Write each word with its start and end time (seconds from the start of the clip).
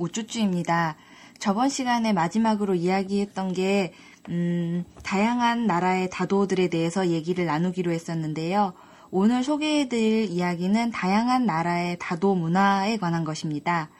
우쭈쭈입니다. 0.00 0.96
저번 1.38 1.68
시간에 1.68 2.12
마지막으로 2.12 2.74
이야기했던 2.74 3.52
게, 3.52 3.92
음, 4.28 4.84
다양한 5.02 5.66
나라의 5.66 6.10
다도들에 6.10 6.68
대해서 6.68 7.08
얘기를 7.08 7.46
나누기로 7.46 7.90
했었는데요. 7.90 8.74
오늘 9.10 9.44
소개해드릴 9.44 10.30
이야기는 10.30 10.90
다양한 10.90 11.44
나라의 11.44 11.98
다도 11.98 12.34
문화에 12.34 12.96
관한 12.96 13.24
것입니다. 13.24 13.90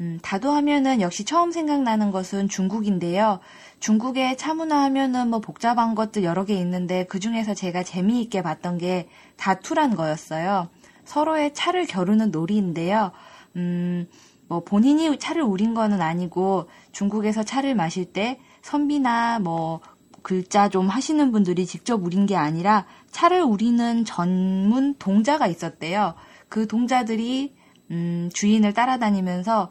음, 0.00 0.18
다도 0.22 0.50
하면은 0.50 1.00
역시 1.00 1.24
처음 1.24 1.52
생각나는 1.52 2.10
것은 2.10 2.48
중국인데요. 2.48 3.40
중국의 3.78 4.36
차문화 4.36 4.82
하면은 4.84 5.28
뭐 5.28 5.40
복잡한 5.40 5.94
것들 5.94 6.24
여러 6.24 6.44
개 6.44 6.54
있는데 6.54 7.04
그 7.04 7.20
중에서 7.20 7.54
제가 7.54 7.82
재미있게 7.82 8.42
봤던 8.42 8.78
게 8.78 9.08
다투란 9.36 9.94
거였어요. 9.94 10.68
서로의 11.04 11.52
차를 11.54 11.86
겨루는 11.86 12.30
놀이인데요. 12.30 13.12
음, 13.56 14.08
뭐 14.48 14.64
본인이 14.64 15.18
차를 15.18 15.42
우린 15.42 15.74
거는 15.74 16.00
아니고 16.02 16.68
중국에서 16.92 17.42
차를 17.42 17.74
마실 17.74 18.04
때 18.12 18.38
선비나 18.62 19.40
뭐 19.40 19.80
글자 20.22 20.68
좀 20.68 20.88
하시는 20.88 21.32
분들이 21.32 21.66
직접 21.66 22.02
우린 22.02 22.26
게 22.26 22.36
아니라 22.36 22.86
차를 23.10 23.42
우리는 23.42 24.04
전문 24.04 24.94
동자가 24.98 25.46
있었대요. 25.46 26.14
그 26.48 26.66
동자들이 26.66 27.54
음, 27.90 28.30
주인을 28.32 28.72
따라다니면서 28.72 29.70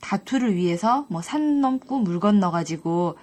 다투를 0.00 0.56
위해서 0.56 1.06
뭐 1.10 1.20
산 1.22 1.60
넘고 1.60 1.98
물 2.00 2.20
건너 2.20 2.50
가지고 2.50 3.16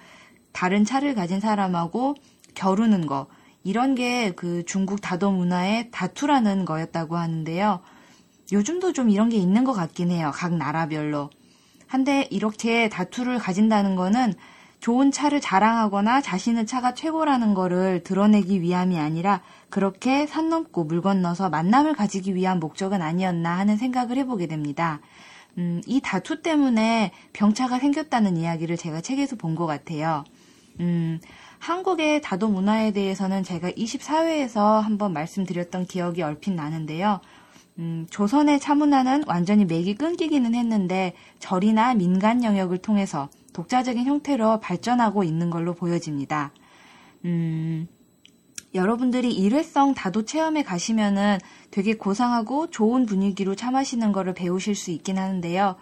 다른 0.52 0.84
차를 0.84 1.14
가진 1.14 1.40
사람하고 1.40 2.14
겨루는 2.54 3.06
거 3.06 3.26
이런 3.64 3.94
게 3.94 4.32
그 4.36 4.64
중국 4.64 5.00
다도 5.00 5.30
문화의 5.32 5.90
다투라는 5.90 6.64
거였다고 6.64 7.16
하는데요. 7.16 7.80
요즘도 8.52 8.92
좀 8.92 9.10
이런 9.10 9.28
게 9.28 9.36
있는 9.36 9.64
것 9.64 9.72
같긴 9.72 10.10
해요. 10.10 10.30
각 10.34 10.54
나라별로. 10.54 11.30
한데 11.86 12.28
이렇게 12.30 12.88
다투를 12.88 13.38
가진다는 13.38 13.96
거는 13.96 14.34
좋은 14.80 15.10
차를 15.12 15.40
자랑하거나 15.40 16.22
자신의 16.22 16.66
차가 16.66 16.94
최고라는 16.94 17.52
거를 17.54 18.02
드러내기 18.02 18.62
위함이 18.62 18.98
아니라 18.98 19.42
그렇게 19.68 20.26
산 20.26 20.48
넘고 20.48 20.84
물 20.84 21.02
건너서 21.02 21.50
만남을 21.50 21.94
가지기 21.94 22.34
위한 22.34 22.60
목적은 22.60 23.02
아니었나 23.02 23.58
하는 23.58 23.76
생각을 23.76 24.16
해보게 24.18 24.46
됩니다. 24.46 25.00
음, 25.58 25.82
이 25.86 26.00
다투 26.00 26.42
때문에 26.42 27.12
병차가 27.32 27.78
생겼다는 27.78 28.36
이야기를 28.36 28.76
제가 28.76 29.00
책에서 29.00 29.36
본 29.36 29.54
것 29.54 29.66
같아요. 29.66 30.24
음, 30.78 31.20
한국의 31.58 32.22
다도 32.22 32.48
문화에 32.48 32.92
대해서는 32.92 33.42
제가 33.42 33.70
24회에서 33.72 34.80
한번 34.80 35.12
말씀드렸던 35.12 35.86
기억이 35.86 36.22
얼핏 36.22 36.52
나는데요. 36.52 37.20
음, 37.78 38.06
조선의 38.10 38.60
차문화는 38.60 39.24
완전히 39.26 39.64
맥이 39.64 39.94
끊기기는 39.94 40.54
했는데 40.54 41.14
절이나 41.38 41.94
민간 41.94 42.44
영역을 42.44 42.78
통해서 42.78 43.28
독자적인 43.52 44.04
형태로 44.04 44.60
발전하고 44.60 45.24
있는 45.24 45.50
걸로 45.50 45.74
보여집니다. 45.74 46.52
음, 47.24 47.88
여러분들이 48.74 49.32
일회성 49.32 49.94
다도 49.94 50.24
체험에 50.24 50.62
가시면은 50.62 51.38
되게 51.70 51.94
고상하고 51.94 52.70
좋은 52.70 53.06
분위기로 53.06 53.54
차 53.54 53.70
마시는 53.70 54.12
거를 54.12 54.34
배우실 54.34 54.74
수 54.74 54.90
있긴 54.90 55.18
하는데요. 55.18 55.76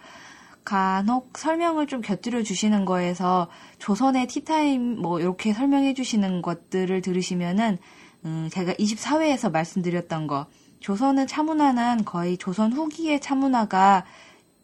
간혹 0.65 1.37
설명을 1.37 1.87
좀 1.87 2.01
곁들여 2.01 2.43
주시는 2.43 2.85
거에서 2.85 3.49
조선의 3.79 4.27
티타임 4.27 4.99
뭐 5.01 5.19
이렇게 5.19 5.53
설명해 5.53 5.93
주시는 5.93 6.41
것들을 6.41 7.01
들으시면은 7.01 7.77
음, 8.25 8.49
제가 8.51 8.73
24회에서 8.73 9.51
말씀드렸던 9.51 10.27
거 10.27 10.47
조선의 10.79 11.27
차문화는 11.27 12.05
거의 12.05 12.37
조선 12.37 12.73
후기의 12.73 13.19
차문화가 13.19 14.05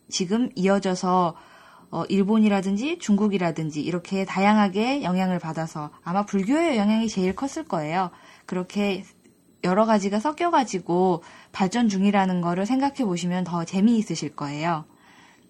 지금 0.10 0.50
이어져서 0.56 1.36
어, 1.92 2.04
일본이라든지 2.06 3.00
중국이라든지 3.00 3.82
이렇게 3.82 4.26
다양하게 4.26 5.04
영향을 5.04 5.40
받아서 5.40 5.92
아마 6.04 6.26
불교의 6.26 6.78
영향이 6.78 7.08
제일 7.08 7.36
컸을 7.36 7.68
거예요. 7.68 8.12
그렇게 8.46 9.04
여러 9.64 9.86
가지가 9.86 10.20
섞여가지고 10.20 11.24
발전 11.52 11.90
중이라는 11.90 12.42
거를 12.42 12.66
생각해 12.66 13.06
보시면 13.06 13.44
더 13.44 13.66
재미있으실 13.66 14.36
거예요. 14.36 14.86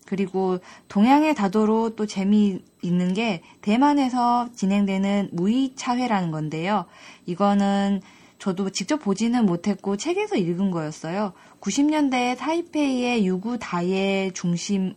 그리고 0.05 0.59
동양의 0.87 1.35
다도로 1.35 1.95
또 1.95 2.05
재미있는 2.05 3.13
게 3.15 3.41
대만에서 3.61 4.49
진행되는 4.53 5.29
무이차회라는 5.33 6.31
건데요. 6.31 6.85
이거는 7.25 8.01
저도 8.45 8.69
직접 8.69 8.97
보지는 8.97 9.45
못했고 9.45 9.97
책에서 9.97 10.35
읽은 10.35 10.69
거였어요. 10.69 11.33
90년대에 11.61 12.37
타이페이의 12.37 13.25
유구 13.25 13.57
다예 13.57 14.31
중심 14.33 14.93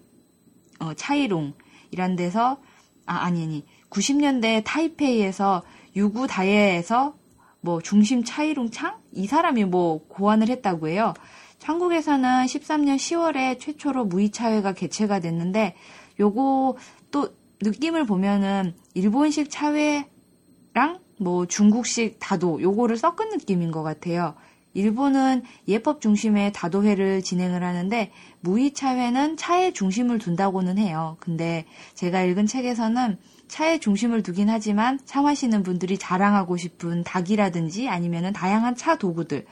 어, 0.78 0.92
차이롱이란 0.92 2.16
데서 2.16 2.58
아 3.06 3.16
아니 3.16 3.42
아니 3.42 3.64
90년대 3.88 4.62
타이페이에서 4.64 5.62
유구 5.96 6.26
다예에서 6.26 7.16
뭐 7.60 7.80
중심 7.80 8.22
차이롱 8.22 8.70
창 8.70 8.98
이 9.12 9.26
사람이 9.26 9.64
뭐 9.64 10.06
고안을 10.08 10.48
했다고 10.48 10.88
해요. 10.88 11.14
한국에서는 11.62 12.44
13년 12.46 12.96
10월에 12.96 13.58
최초로 13.58 14.04
무이차회가 14.04 14.72
개최가 14.72 15.20
됐는데 15.20 15.74
요거 16.20 16.76
또 17.10 17.28
느낌을 17.60 18.06
보면은 18.06 18.74
일본식 18.94 19.50
차회랑 19.50 21.00
뭐 21.18 21.46
중국식 21.46 22.16
다도 22.18 22.60
요거를 22.62 22.96
섞은 22.96 23.30
느낌인 23.30 23.70
것 23.70 23.82
같아요. 23.82 24.34
일본은 24.74 25.42
예법 25.66 26.00
중심의 26.00 26.52
다도회를 26.52 27.22
진행을 27.22 27.64
하는데 27.64 28.12
무이차회는 28.40 29.36
차의 29.36 29.72
중심을 29.72 30.18
둔다고는 30.18 30.78
해요. 30.78 31.16
근데 31.20 31.64
제가 31.94 32.22
읽은 32.22 32.46
책에서는 32.46 33.18
차의 33.48 33.80
중심을 33.80 34.22
두긴 34.22 34.50
하지만 34.50 35.00
차 35.04 35.22
마시는 35.22 35.62
분들이 35.62 35.98
자랑하고 35.98 36.56
싶은 36.56 37.02
닭이라든지 37.02 37.88
아니면은 37.88 38.32
다양한 38.32 38.76
차 38.76 38.96
도구들 38.98 39.46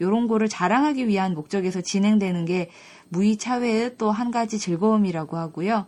요런 0.00 0.26
거를 0.26 0.48
자랑하기 0.48 1.06
위한 1.06 1.34
목적에서 1.34 1.82
진행되는 1.82 2.44
게 2.46 2.70
무이차회의 3.10 3.98
또 3.98 4.10
한 4.10 4.30
가지 4.30 4.58
즐거움이라고 4.58 5.36
하고요. 5.36 5.86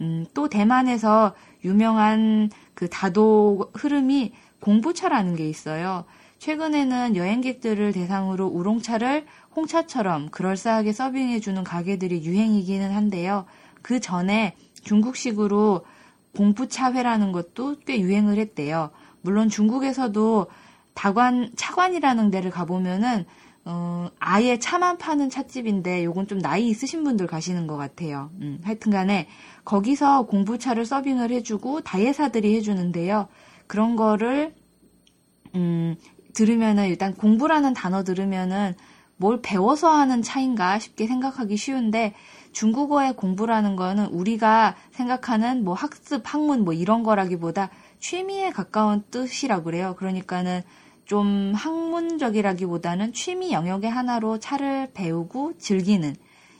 음, 0.00 0.24
또 0.32 0.48
대만에서 0.48 1.34
유명한 1.64 2.50
그 2.74 2.88
다도 2.88 3.70
흐름이 3.74 4.32
공부차라는 4.62 5.36
게 5.36 5.48
있어요. 5.48 6.04
최근에는 6.38 7.14
여행객들을 7.16 7.92
대상으로 7.92 8.46
우롱차를 8.46 9.26
홍차처럼 9.54 10.30
그럴싸하게 10.30 10.92
서빙해주는 10.92 11.62
가게들이 11.62 12.24
유행이기는 12.24 12.90
한데요. 12.90 13.44
그 13.82 14.00
전에 14.00 14.56
중국식으로 14.82 15.84
공부차회라는 16.36 17.32
것도 17.32 17.76
꽤 17.86 18.00
유행을 18.00 18.38
했대요. 18.38 18.90
물론 19.20 19.48
중국에서도 19.48 20.46
다관, 20.94 21.50
차관이라는 21.56 22.30
데를 22.30 22.50
가보면은, 22.50 23.24
어, 23.64 24.08
아예 24.18 24.58
차만 24.58 24.98
파는 24.98 25.30
찻집인데, 25.30 26.04
요건 26.04 26.26
좀 26.26 26.40
나이 26.40 26.68
있으신 26.68 27.04
분들 27.04 27.26
가시는 27.26 27.66
것 27.66 27.76
같아요. 27.76 28.30
음, 28.40 28.60
하여튼 28.64 28.90
간에, 28.90 29.28
거기서 29.64 30.26
공부차를 30.26 30.84
서빙을 30.84 31.30
해주고, 31.30 31.82
다예사들이 31.82 32.56
해주는데요. 32.56 33.28
그런 33.72 33.96
거를, 33.96 34.54
음, 35.54 35.96
들으면은, 36.34 36.88
일단 36.88 37.14
공부라는 37.14 37.72
단어 37.72 38.04
들으면은, 38.04 38.74
뭘 39.16 39.40
배워서 39.40 39.88
하는 39.88 40.20
차인가 40.20 40.78
싶게 40.78 41.06
생각하기 41.06 41.56
쉬운데, 41.56 42.12
중국어의 42.52 43.16
공부라는 43.16 43.76
거는 43.76 44.08
우리가 44.08 44.76
생각하는 44.90 45.64
뭐 45.64 45.72
학습, 45.72 46.22
학문 46.26 46.64
뭐 46.64 46.74
이런 46.74 47.02
거라기보다 47.02 47.70
취미에 47.98 48.50
가까운 48.50 49.04
뜻이라고 49.10 49.64
그래요. 49.64 49.94
그러니까는 49.96 50.60
좀 51.06 51.54
학문적이라기보다는 51.54 53.14
취미 53.14 53.52
영역의 53.52 53.88
하나로 53.90 54.38
차를 54.38 54.90
배우고 54.92 55.56
즐기는 55.56 56.14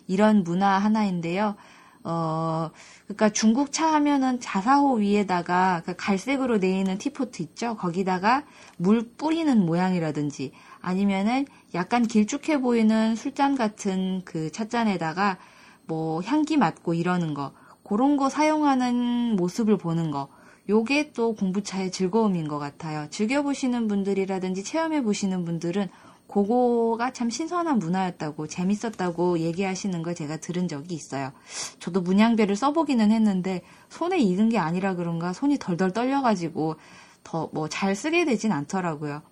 이런 0.06 0.44
문화 0.44 0.78
하나인데요. 0.78 1.56
어, 2.04 2.70
그러니까 3.04 3.30
중국 3.30 3.72
차 3.72 3.92
하면은 3.94 4.40
자사호 4.40 4.94
위에다가 4.94 5.82
그 5.84 5.94
갈색으로 5.96 6.58
돼 6.58 6.78
있는 6.78 6.98
티포트 6.98 7.42
있죠? 7.42 7.76
거기다가 7.76 8.44
물 8.76 9.08
뿌리는 9.16 9.64
모양이라든지 9.64 10.52
아니면은 10.80 11.46
약간 11.74 12.02
길쭉해 12.06 12.60
보이는 12.60 13.14
술잔 13.14 13.54
같은 13.54 14.22
그 14.24 14.50
찻잔에다가 14.50 15.38
뭐 15.86 16.20
향기 16.22 16.56
맡고 16.56 16.94
이러는 16.94 17.34
거 17.34 17.52
그런 17.84 18.16
거 18.16 18.28
사용하는 18.28 19.36
모습을 19.36 19.76
보는 19.76 20.10
거 20.10 20.28
요게 20.68 21.12
또 21.12 21.34
공부차의 21.34 21.90
즐거움인 21.90 22.46
것 22.46 22.58
같아요. 22.58 23.08
즐겨보시는 23.10 23.88
분들이라든지 23.88 24.62
체험해보시는 24.62 25.44
분들은 25.44 25.88
그거가 26.32 27.12
참 27.12 27.28
신선한 27.28 27.78
문화였다고 27.78 28.46
재밌었다고 28.46 29.40
얘기하시는 29.40 30.02
걸 30.02 30.14
제가 30.14 30.38
들은 30.38 30.66
적이 30.66 30.94
있어요. 30.94 31.32
저도 31.78 32.00
문양배를 32.00 32.56
써보기는 32.56 33.10
했는데 33.10 33.62
손에 33.90 34.18
익은 34.18 34.48
게 34.48 34.58
아니라 34.58 34.94
그런가 34.94 35.34
손이 35.34 35.58
덜덜 35.58 35.92
떨려가지고 35.92 36.76
더 37.22 37.50
뭐 37.52 37.68
잘 37.68 37.94
쓰게 37.94 38.24
되진 38.24 38.50
않더라고요. 38.50 39.22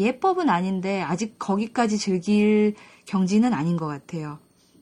예법은 0.00 0.48
아닌데 0.48 1.02
아직 1.02 1.38
거기까지 1.38 1.98
즐길 1.98 2.74
경지는 3.04 3.52
아닌 3.52 3.76
것 3.76 3.86
같아요. 3.86 4.38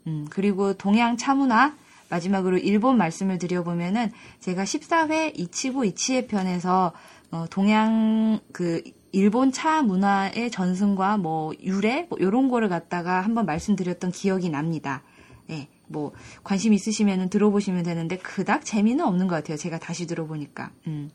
음, 0.07 0.27
그리고 0.31 0.75
동양 0.75 1.17
차문화 1.17 1.75
마지막으로 2.09 2.59
일본 2.59 2.97
말씀을 2.97 3.39
드려보면은 3.39 4.13
제가 4.39 4.63
14회 4.63 5.37
이치고 5.39 5.85
이치에 5.85 6.27
편에서 6.29 6.93
어, 7.33 7.47
동양 7.51 8.39
그 8.53 8.83
일본 9.13 9.53
차 9.53 9.83
문화의 9.83 10.51
전승과 10.51 11.17
뭐 11.19 11.53
유래 11.63 12.07
뭐 12.09 12.19
이런 12.19 12.49
거를 12.49 12.69
갖다가 12.69 13.21
한번 13.21 13.47
말씀드렸던 13.47 14.13
기억이 14.13 14.51
납니다. 14.51 15.03
예, 15.51 15.69
뭐 15.87 16.13
관심 16.43 16.73
있으시면은 16.73 17.31
들어보시면 17.31 17.85
되는데 17.85 18.19
그닥 18.19 18.65
재미는 18.65 19.05
없는 19.05 19.29
것 19.29 19.37
같아요. 19.37 19.57
제가 19.57 19.79
다시 19.79 20.07
들어보니까. 20.07 20.71
음. 20.87 21.11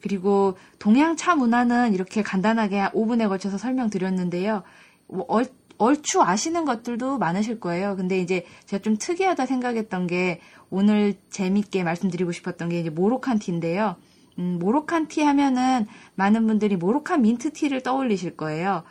그리고 0.00 0.56
동양 0.78 1.16
차 1.16 1.34
문화는 1.34 1.94
이렇게 1.94 2.22
간단하게 2.22 2.90
5분에 2.90 3.28
걸쳐서 3.28 3.56
설명드렸는데요. 3.56 4.62
뭐 5.06 5.24
얼, 5.28 5.46
얼추 5.78 6.22
아시는 6.22 6.64
것들도 6.64 7.18
많으실 7.18 7.58
거예요. 7.58 7.96
근데 7.96 8.20
이제 8.20 8.44
제가 8.66 8.82
좀 8.82 8.96
특이하다 8.96 9.46
생각했던 9.46 10.06
게 10.06 10.40
오늘 10.70 11.14
재밌게 11.30 11.84
말씀드리고 11.84 12.32
싶었던 12.32 12.68
게 12.68 12.80
이제 12.80 12.90
모로칸티인데요. 12.90 13.96
음, 14.38 14.58
모로칸 14.60 15.08
티 15.08 15.22
하면은 15.22 15.86
많은 16.14 16.46
분들이 16.46 16.76
모로칸 16.76 17.22
민트 17.22 17.52
티를 17.52 17.82
떠올리실 17.82 18.36
거예요. 18.36 18.82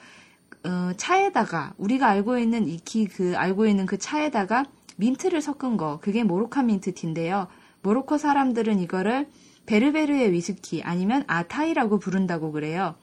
어, 0.65 0.91
차에다가 0.95 1.73
우리가 1.77 2.07
알고 2.07 2.37
있는 2.37 2.67
익히 2.67 3.05
그 3.05 3.33
알고 3.35 3.65
있는 3.65 3.85
그 3.85 3.97
차에다가 3.97 4.65
민트를 4.95 5.41
섞은 5.41 5.77
거 5.77 5.99
그게 6.01 6.23
Moroccan 6.23 6.67
mint 6.67 6.93
tea인데요. 6.93 7.47
모로코 7.81 8.17
사람들은 8.17 8.79
이거를 8.79 9.27
베르베르의 9.65 10.31
위스키 10.31 10.81
아니면 10.83 11.23
아타이라고 11.27 11.99
부른다고 11.99 12.51
그래요. 12.51 12.95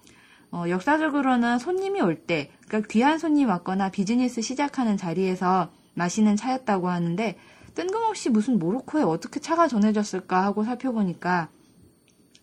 어, 0.52 0.64
역사적으로는 0.68 1.58
손님이 1.58 2.00
올 2.00 2.16
때, 2.16 2.50
그러니까 2.66 2.88
귀한 2.90 3.18
손님 3.18 3.48
왔거나 3.48 3.90
비즈니스 3.90 4.42
시작하는 4.42 4.96
자리에서 4.96 5.70
마시는 5.94 6.36
차였다고 6.36 6.88
하는데 6.88 7.36
뜬금없이 7.74 8.30
무슨 8.30 8.58
모로코에 8.58 9.02
어떻게 9.02 9.38
차가 9.38 9.68
전해졌을까 9.68 10.42
하고 10.42 10.64
살펴보니까 10.64 11.48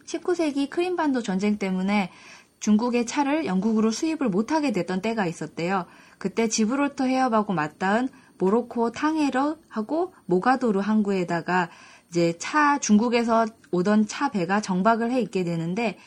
19세기 0.07 0.69
크림반도 0.69 1.21
전쟁 1.21 1.57
때문에 1.57 2.12
중국의 2.59 3.06
차를 3.06 3.45
영국으로 3.45 3.92
수입을 3.92 4.30
못하게 4.30 4.71
됐던 4.71 5.01
때가 5.01 5.27
있었대요. 5.27 5.86
그때 6.18 6.48
지브롤터 6.48 7.06
해협하고 7.06 7.54
맞닿은 7.54 8.09
모로코 8.39 8.92
탕헤르하고 8.92 10.13
모가도르 10.25 10.80
항구에다가 10.80 11.69
이제 12.09 12.38
차 12.39 12.80
중국에서 12.80 13.45
오던 13.71 14.07
차 14.07 14.30
배가 14.30 14.62
정박을 14.62 15.12
해 15.12 15.21
있게 15.21 15.44
되는데 15.44 15.98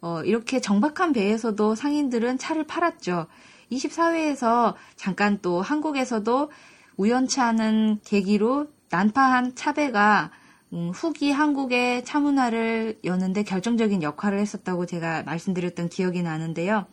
어, 0.00 0.22
이렇게 0.24 0.60
정박한 0.60 1.12
배에서도 1.12 1.74
상인들은 1.74 2.38
차를 2.38 2.66
팔았죠. 2.66 3.26
24회에서 3.70 4.74
잠깐 4.96 5.38
또 5.42 5.60
한국에서도 5.60 6.50
우연치 6.96 7.40
않은 7.40 8.00
계기로 8.04 8.68
난파한 8.90 9.54
차배가 9.54 10.30
음, 10.72 10.90
후기 10.94 11.32
한국의 11.32 12.04
차 12.04 12.20
문화를 12.20 13.00
여는데 13.04 13.42
결정적인 13.42 14.02
역할을 14.02 14.38
했었다고 14.38 14.86
제가 14.86 15.24
말씀드렸던 15.24 15.88
기억이 15.88 16.22
나는데요. 16.22 16.86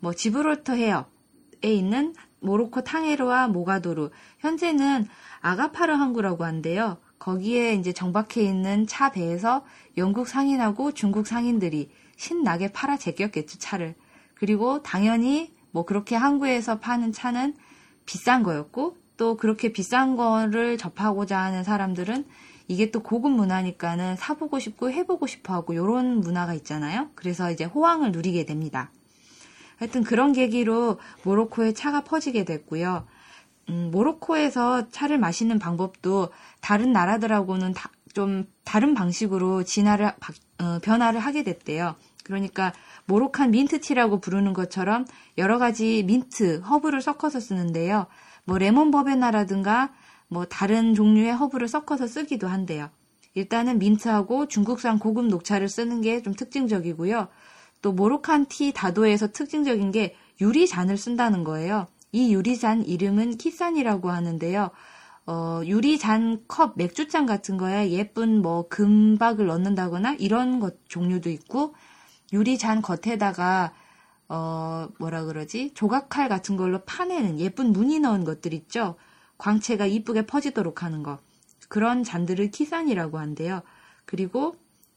뭐 0.00 0.12
지브롤터 0.12 0.74
해협에 0.74 1.72
있는 1.72 2.14
모로코 2.40 2.82
탕헤르와 2.82 3.46
모가도르 3.48 4.10
현재는 4.40 5.06
아가파르 5.40 5.92
항구라고 5.92 6.44
한데요. 6.44 6.98
거기에 7.20 7.74
이제 7.74 7.92
정박해 7.92 8.42
있는 8.42 8.88
차 8.88 9.12
배에서 9.12 9.64
영국 9.96 10.26
상인하고 10.26 10.90
중국 10.90 11.28
상인들이 11.28 11.92
신나게 12.16 12.72
팔아 12.72 12.96
제꼈겠죠 12.96 13.60
차를. 13.60 13.94
그리고 14.34 14.82
당연히 14.82 15.54
뭐 15.70 15.84
그렇게 15.84 16.16
항구에서 16.16 16.80
파는 16.80 17.12
차는 17.12 17.54
비싼 18.06 18.42
거였고 18.42 18.96
또 19.16 19.36
그렇게 19.36 19.72
비싼 19.72 20.16
거를 20.16 20.76
접하고자 20.76 21.38
하는 21.38 21.62
사람들은 21.62 22.24
이게 22.72 22.90
또 22.90 23.02
고급 23.02 23.32
문화니까는 23.32 24.16
사보고 24.16 24.58
싶고 24.58 24.90
해보고 24.90 25.26
싶어 25.26 25.52
하고 25.52 25.74
요런 25.74 26.20
문화가 26.20 26.54
있잖아요. 26.54 27.10
그래서 27.14 27.50
이제 27.50 27.64
호황을 27.64 28.12
누리게 28.12 28.46
됩니다. 28.46 28.90
하여튼 29.76 30.02
그런 30.02 30.32
계기로 30.32 30.98
모로코에 31.22 31.74
차가 31.74 32.02
퍼지게 32.02 32.44
됐고요. 32.44 33.06
음, 33.68 33.90
모로코에서 33.92 34.88
차를 34.88 35.18
마시는 35.18 35.58
방법도 35.58 36.30
다른 36.62 36.92
나라들하고는 36.92 37.74
다, 37.74 37.90
좀 38.14 38.46
다른 38.64 38.94
방식으로 38.94 39.64
진화를 39.64 40.06
어, 40.06 40.78
변화를 40.82 41.20
하게 41.20 41.42
됐대요. 41.42 41.96
그러니까 42.24 42.72
Moroccan 43.04 43.50
mint 43.50 43.75
tea라고 43.75 44.20
부르는 44.20 44.54
것처럼 44.54 45.04
여러 45.36 45.58
가지 45.58 46.04
민트, 46.04 46.60
허브를 46.60 47.02
섞어서 47.02 47.38
쓰는데요. 47.38 48.06
뭐 48.44 48.56
레몬 48.56 48.90
버베나라든가 48.90 49.92
뭐 50.32 50.46
다른 50.46 50.94
종류의 50.94 51.34
허브를 51.34 51.68
섞어서 51.68 52.06
쓰기도 52.06 52.48
한대요. 52.48 52.88
일단은 53.34 53.78
민트하고 53.78 54.48
중국산 54.48 54.98
고급 54.98 55.26
녹차를 55.26 55.68
쓰는 55.68 56.00
게 56.00 56.22
좀 56.22 56.34
특징적이고요. 56.34 57.28
또 57.82 57.92
모로칸 57.92 58.46
티 58.46 58.72
다도에서 58.72 59.32
특징적인 59.32 59.90
게 59.90 60.16
유리잔을 60.40 60.96
쓴다는 60.96 61.44
거예요. 61.44 61.86
이 62.12 62.32
유리잔 62.32 62.84
이름은 62.84 63.36
키산이라고 63.38 64.10
하는데요. 64.10 64.70
어, 65.26 65.60
유리잔 65.64 66.44
컵 66.48 66.74
맥주잔 66.76 67.26
같은 67.26 67.56
거에 67.56 67.90
예쁜 67.90 68.40
뭐 68.42 68.68
금박을 68.68 69.46
넣는다거나 69.46 70.16
이런 70.18 70.60
것 70.60 70.76
종류도 70.88 71.30
있고 71.30 71.74
유리잔 72.32 72.82
겉에다가 72.82 73.72
어, 74.28 74.88
뭐라 74.98 75.24
그러지? 75.24 75.72
조각칼 75.74 76.28
같은 76.28 76.56
걸로 76.56 76.80
파내는 76.84 77.38
예쁜 77.38 77.72
무늬 77.72 78.00
넣은 78.00 78.24
것들 78.24 78.54
있죠? 78.54 78.96
광채가 79.42 79.86
이쁘게 79.86 80.22
퍼지도록 80.22 80.84
하는 80.84 81.02
것. 81.02 81.18
그런 81.68 82.04
잔들을 82.04 82.52
키산이라고 82.52 83.18
한대요. 83.18 83.62
그리고 84.04 84.54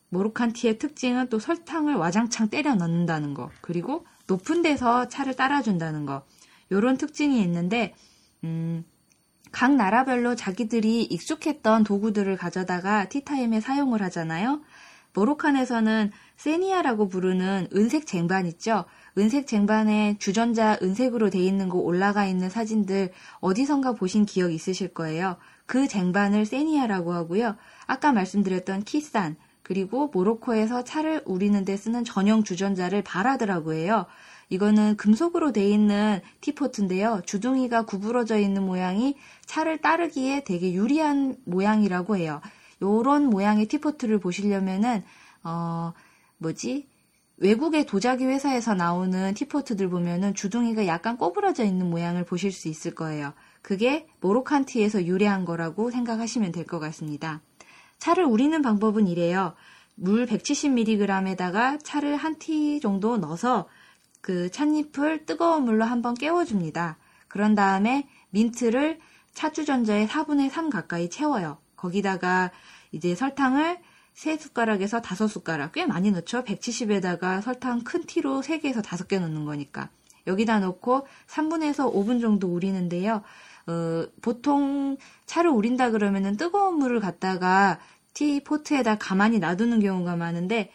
모로칸티의 0.10 0.78
특징은 0.78 1.30
또 1.30 1.40
설탕을 1.40 1.96
와장창 1.96 2.50
때려 2.50 2.76
넣는다는 2.76 3.34
거. 3.34 3.50
그리고 3.62 4.06
높은 4.28 4.62
데서 4.62 5.08
차를 5.08 5.36
따라준다는 5.36 6.06
거. 6.06 6.26
요런 6.72 6.98
특징이 6.98 7.42
있는데, 7.42 7.96
음, 8.44 8.86
각 9.52 9.76
나라별로 9.76 10.36
자기들이 10.36 11.04
익숙했던 11.06 11.84
도구들을 11.84 12.38
가져다가 12.38 13.10
티타임에 13.10 13.62
사용을 13.62 14.04
하잖아요. 14.04 14.62
모로칸에서는 15.14 16.12
세니아라고 16.38 17.08
부르는 17.08 17.70
은색 17.76 18.06
쟁반 18.06 18.46
있죠? 18.46 18.86
은색 19.18 19.48
쟁반에 19.48 20.18
주전자 20.20 20.78
은색으로 20.82 21.30
돼 21.30 21.40
있는 21.40 21.70
거 21.70 21.78
올라가 21.78 22.26
있는 22.26 22.50
사진들 22.50 23.12
어디선가 23.40 23.94
보신 23.94 24.26
기억 24.26 24.52
있으실 24.52 24.94
거예요. 24.94 25.38
그 25.66 25.88
쟁반을 25.88 26.46
세니아라고 26.46 27.14
하고요. 27.14 27.56
아까 27.88 28.12
말씀드렸던 28.12 28.84
키산, 28.84 29.38
그리고 29.64 30.12
모로코에서 30.14 30.84
차를 30.84 31.24
우리는 31.26 31.66
데 31.66 31.76
쓰는 31.76 32.04
전용 32.04 32.44
주전자를 32.44 33.02
바라드라고 33.02 33.74
해요. 33.74 34.06
이거는 34.50 34.96
금속으로 34.96 35.54
돼 35.54 35.68
있는 35.68 36.20
티포트인데요. 36.42 37.24
주둥이가 37.26 37.86
구부러져 37.86 38.38
있는 38.38 38.64
모양이 38.64 39.16
차를 39.46 39.80
따르기에 39.80 40.44
되게 40.44 40.72
유리한 40.74 41.36
모양이라고 41.46 42.18
해요. 42.18 42.42
요런 42.82 43.32
모양의 43.32 43.66
티포트를 43.66 44.20
보시려면은 44.20 45.04
어 45.44 45.94
뭐지? 46.38 46.88
외국의 47.38 47.86
도자기 47.86 48.26
회사에서 48.26 48.74
나오는 48.74 49.34
티포트들 49.34 49.90
보면은 49.90 50.34
주둥이가 50.34 50.88
약간 50.88 51.18
꼬부러져 51.18 51.64
있는 51.66 51.90
모양을 51.90 52.24
보실 52.24 52.52
수 52.52 52.68
있을 52.70 52.96
거예요. 52.96 53.34
그게 53.62 54.08
모로칸티에서 54.22 55.06
유래한 55.06 55.44
거라고 55.44 55.92
생각하시면 55.92 56.52
될 56.52 56.66
것 56.66 56.80
같습니다. 56.80 57.42
차를 58.00 58.24
우리는 58.26 58.62
방법은 58.62 59.08
이래요. 59.08 59.54
물 59.96 60.26
170mg에다가 60.26 61.80
차를 61.84 62.16
한 62.18 62.38
티 62.40 62.80
정도 62.80 63.18
넣어서 63.18 63.68
그 64.22 64.50
찻잎을 64.50 65.26
뜨거운 65.26 65.66
물로 65.66 65.86
한번 65.86 66.16
깨워줍니다. 66.16 66.98
그런 67.28 67.54
다음에 67.56 68.08
민트를 68.32 69.00
차주전자의 69.34 70.08
4분의 70.08 70.50
3 70.50 70.70
가까이 70.70 71.10
채워요. 71.10 71.58
거기다가 71.76 72.52
이제 72.92 73.14
설탕을 73.14 73.78
3숟가락에서 74.16 75.02
5숟가락 75.02 75.74
꽤 75.74 75.86
많이 75.86 76.12
넣죠. 76.12 76.44
170에다가 76.44 77.42
설탕 77.42 77.84
큰 77.84 78.04
티로 78.04 78.42
3개에서 78.42 78.82
5개 78.82 79.20
넣는 79.20 79.46
거니까. 79.46 79.90
여기다 80.28 80.60
넣고 80.60 81.06
3분에서 81.28 81.94
5분 81.94 82.22
정도 82.22 82.48
우리는데요. 82.48 83.22
어, 83.68 84.06
보통 84.22 84.98
차를 85.26 85.50
우린다 85.52 85.92
그러면은 85.92 86.38
뜨거운 86.38 86.78
물을 86.78 87.00
갖다가 87.00 87.80
티 88.14 88.44
포트에다 88.44 88.98
가만히 88.98 89.40
놔두는 89.40 89.82
경우가 89.82 90.16
많은데 90.16 90.72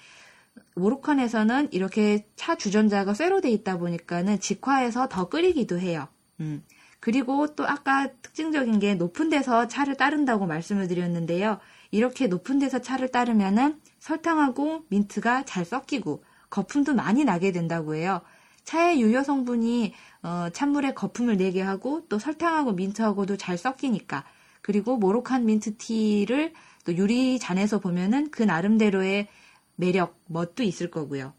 모로칸에서는 0.75 1.73
이렇게 1.73 2.27
차 2.37 2.57
주전자가 2.57 3.15
쇠로 3.15 3.41
돼 3.41 3.51
있다 3.51 3.79
보니까는 3.79 4.41
직화해서 4.41 5.09
더 5.09 5.29
끓이기도 5.29 5.79
해요. 5.79 6.09
음. 6.41 6.63
그리고 7.01 7.55
또 7.55 7.67
아까 7.67 8.09
특징적인 8.23 8.79
게 8.79 8.95
높은 8.95 9.31
데서 9.31 9.67
차를 9.69 9.97
따른다고 9.97 10.47
말씀을 10.47 10.87
드렸는데요. 10.87 11.59
이렇게 11.91 12.27
높은 12.27 12.59
데서 12.59 12.81
차를 12.81 13.09
따르면은 13.09 13.81
설탕하고 13.99 14.85
민트가 14.89 15.45
잘 15.45 15.65
섞이고 15.65 16.23
거품도 16.51 16.95
많이 16.95 17.25
나게 17.25 17.53
된다고 17.53 17.95
해요. 17.95 18.21
차의 18.65 19.01
유효 19.01 19.23
성분이 19.23 19.95
어, 20.23 20.49
찬물에 20.53 20.93
거품을 20.93 21.39
내게 21.39 21.63
하고 21.63 22.07
또 22.09 22.19
설탕하고 22.19 22.73
민트하고도 22.73 23.39
잘 23.39 23.57
섞이니까 23.57 24.25
그리고 24.61 24.97
모로칸 24.99 25.47
민트티를 25.47 26.53
또 26.85 26.95
유리 26.97 27.39
잔에서 27.39 27.79
보면은 27.81 28.31
그 28.31 28.43
나름대로의 28.43 29.29
매력, 29.77 30.21
멋도 30.27 30.63
있을 30.63 30.91
거고요. 30.91 31.33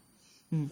음. 0.52 0.68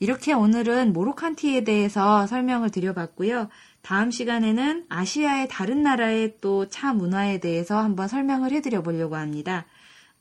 이렇게 0.00 0.32
오늘은 0.32 0.92
모로칸 0.92 1.36
티에 1.36 1.64
대해서 1.64 2.26
설명을 2.26 2.70
드려봤고요. 2.70 3.48
다음 3.82 4.10
시간에는 4.10 4.86
아시아의 4.88 5.48
다른 5.50 5.82
나라의 5.82 6.34
또 6.40 6.66
차 6.68 6.92
문화에 6.92 7.38
대해서 7.38 7.78
한번 7.78 8.08
설명을 8.08 8.50
해드려 8.52 8.82
보려고 8.82 9.16
합니다. 9.16 9.66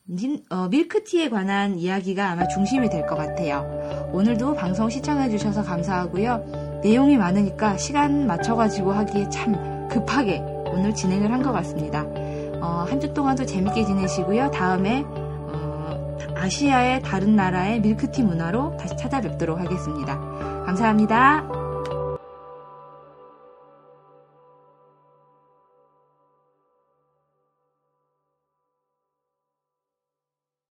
민, 0.06 0.44
어, 0.50 0.68
밀크티에 0.68 1.30
관한 1.30 1.80
이야기가 1.80 2.32
아마 2.32 2.48
중심이 2.50 2.90
될 2.90 3.08
것 3.08 3.16
같아요. 3.16 4.10
오늘도 4.14 4.56
방송 4.56 4.90
시청해주셔서 4.90 5.64
감사하고요. 5.64 6.82
내용이 6.84 7.16
많으니까 7.18 7.78
시간 7.78 8.28
맞춰가지고 8.28 8.92
하기에 8.92 9.30
참 9.30 9.88
급하게 9.88 10.40
오늘 10.68 10.94
진행을 10.94 11.32
한 11.32 11.42
것 11.42 11.54
같습니다. 11.54 12.04
어, 12.62 12.86
한주 12.90 13.14
동안도 13.14 13.46
재밌게 13.46 13.86
지내시고요. 13.86 14.52
다음에 14.52 15.04
어, 15.06 15.23
아시아의 16.44 17.02
다른 17.04 17.36
나라의 17.38 17.80
밀크티 17.80 18.22
문화로 18.24 18.76
다시 18.78 18.96
찾아뵙도록 18.98 19.60
하겠습니다. 19.60 20.20
감사합니다. 20.66 21.53